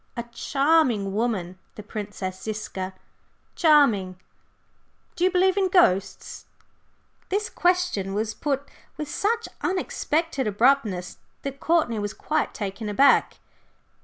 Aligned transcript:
A 0.17 0.23
charming 0.31 1.13
woman, 1.13 1.59
the 1.75 1.83
Princess 1.83 2.41
Ziska 2.41 2.95
charming! 3.53 4.19
Do 5.15 5.23
you 5.23 5.29
believe 5.29 5.57
in 5.57 5.69
ghosts?" 5.69 6.47
This 7.29 7.51
question 7.51 8.15
was 8.15 8.33
put 8.33 8.67
with 8.97 9.07
such 9.07 9.47
unexpected 9.61 10.47
abruptness 10.47 11.19
that 11.43 11.59
Courtney 11.59 11.99
was 11.99 12.15
quite 12.15 12.51
taken 12.51 12.89
aback. 12.89 13.37